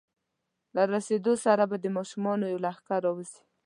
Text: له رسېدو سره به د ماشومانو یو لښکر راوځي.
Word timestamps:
له 0.75 0.81
رسېدو 0.93 1.33
سره 1.45 1.63
به 1.69 1.77
د 1.79 1.85
ماشومانو 1.97 2.45
یو 2.51 2.63
لښکر 2.65 2.99
راوځي. 3.05 3.39